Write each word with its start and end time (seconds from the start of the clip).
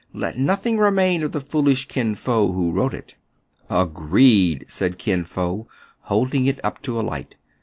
Let 0.15 0.35
nothing 0.35 0.79
remain 0.79 1.21
of 1.21 1.31
the 1.31 1.39
foolish 1.39 1.87
Kin 1.87 2.15
Fo 2.15 2.51
who 2.53 2.71
wrote 2.71 2.95
it."" 2.95 3.13
Agreed," 3.69 4.65
said 4.67 4.97
Kin 4.97 5.23
Fo, 5.23 5.67
holding 6.09 6.47
it 6.47 6.59
up 6.65 6.81
to 6.81 6.99
a 6.99 7.03
light. 7.05 7.35